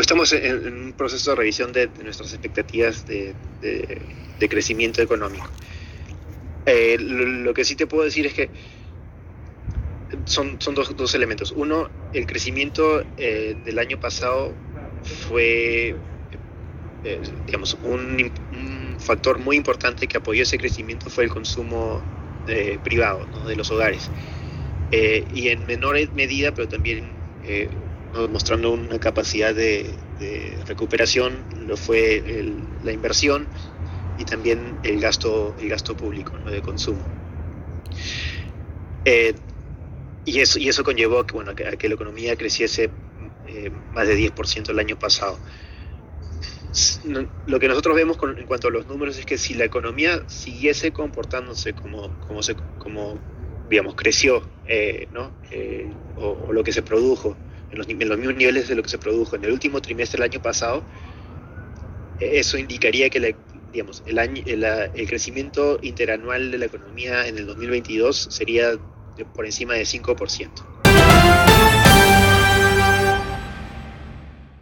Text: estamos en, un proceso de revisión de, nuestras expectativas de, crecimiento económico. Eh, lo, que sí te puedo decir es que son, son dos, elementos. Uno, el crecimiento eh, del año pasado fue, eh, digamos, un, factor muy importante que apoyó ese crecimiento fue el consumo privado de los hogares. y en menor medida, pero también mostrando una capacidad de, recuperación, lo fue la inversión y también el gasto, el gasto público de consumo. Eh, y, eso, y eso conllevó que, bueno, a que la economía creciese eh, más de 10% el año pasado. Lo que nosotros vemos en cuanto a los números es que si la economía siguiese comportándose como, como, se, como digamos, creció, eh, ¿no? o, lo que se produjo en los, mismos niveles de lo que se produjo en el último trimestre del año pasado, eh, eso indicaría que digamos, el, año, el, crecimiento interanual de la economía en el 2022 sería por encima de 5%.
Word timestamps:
estamos 0.00 0.32
en, 0.32 0.84
un 0.84 0.92
proceso 0.92 1.30
de 1.30 1.36
revisión 1.36 1.72
de, 1.72 1.88
nuestras 2.02 2.32
expectativas 2.32 3.06
de, 3.06 3.34
crecimiento 4.48 5.02
económico. 5.02 5.48
Eh, 6.66 6.96
lo, 6.98 7.54
que 7.54 7.64
sí 7.64 7.76
te 7.76 7.86
puedo 7.86 8.04
decir 8.04 8.26
es 8.26 8.34
que 8.34 8.50
son, 10.24 10.60
son 10.60 10.74
dos, 10.74 11.14
elementos. 11.14 11.52
Uno, 11.52 11.88
el 12.12 12.26
crecimiento 12.26 13.04
eh, 13.16 13.56
del 13.64 13.78
año 13.78 13.98
pasado 14.00 14.52
fue, 15.28 15.94
eh, 17.04 17.20
digamos, 17.46 17.78
un, 17.82 18.30
factor 18.98 19.38
muy 19.38 19.56
importante 19.56 20.06
que 20.08 20.16
apoyó 20.16 20.42
ese 20.42 20.58
crecimiento 20.58 21.10
fue 21.10 21.24
el 21.24 21.30
consumo 21.30 22.02
privado 22.82 23.26
de 23.46 23.54
los 23.56 23.70
hogares. 23.70 24.10
y 24.90 25.48
en 25.48 25.66
menor 25.66 25.96
medida, 26.14 26.54
pero 26.54 26.68
también 26.68 27.10
mostrando 28.30 28.72
una 28.72 28.98
capacidad 28.98 29.54
de, 29.54 29.94
recuperación, 30.66 31.44
lo 31.66 31.76
fue 31.76 32.22
la 32.82 32.92
inversión 32.92 33.46
y 34.18 34.24
también 34.24 34.78
el 34.82 35.00
gasto, 35.00 35.54
el 35.60 35.68
gasto 35.68 35.96
público 35.96 36.36
de 36.50 36.62
consumo. 36.62 37.02
Eh, 39.04 39.34
y, 40.24 40.40
eso, 40.40 40.58
y 40.58 40.68
eso 40.68 40.82
conllevó 40.82 41.24
que, 41.26 41.34
bueno, 41.34 41.52
a 41.52 41.54
que 41.54 41.88
la 41.88 41.94
economía 41.94 42.36
creciese 42.36 42.90
eh, 43.46 43.70
más 43.92 44.08
de 44.08 44.18
10% 44.18 44.70
el 44.70 44.78
año 44.78 44.98
pasado. 44.98 45.38
Lo 47.46 47.58
que 47.58 47.68
nosotros 47.68 47.96
vemos 47.96 48.18
en 48.36 48.46
cuanto 48.46 48.68
a 48.68 48.70
los 48.70 48.86
números 48.86 49.16
es 49.16 49.24
que 49.24 49.38
si 49.38 49.54
la 49.54 49.64
economía 49.64 50.28
siguiese 50.28 50.92
comportándose 50.92 51.72
como, 51.72 52.10
como, 52.26 52.42
se, 52.42 52.54
como 52.78 53.18
digamos, 53.70 53.94
creció, 53.94 54.42
eh, 54.66 55.08
¿no? 55.12 55.32
o, 56.16 56.52
lo 56.52 56.64
que 56.64 56.72
se 56.72 56.82
produjo 56.82 57.36
en 57.70 57.78
los, 57.78 57.86
mismos 57.88 58.36
niveles 58.36 58.68
de 58.68 58.74
lo 58.74 58.82
que 58.82 58.88
se 58.88 58.98
produjo 58.98 59.36
en 59.36 59.44
el 59.44 59.52
último 59.52 59.80
trimestre 59.80 60.18
del 60.18 60.30
año 60.30 60.42
pasado, 60.42 60.82
eh, 62.20 62.30
eso 62.34 62.58
indicaría 62.58 63.10
que 63.10 63.36
digamos, 63.72 64.02
el, 64.06 64.18
año, 64.18 64.42
el, 64.46 65.06
crecimiento 65.06 65.78
interanual 65.82 66.50
de 66.50 66.58
la 66.58 66.66
economía 66.66 67.26
en 67.26 67.38
el 67.38 67.46
2022 67.46 68.28
sería 68.30 68.78
por 69.34 69.46
encima 69.46 69.74
de 69.74 69.82
5%. 69.82 70.75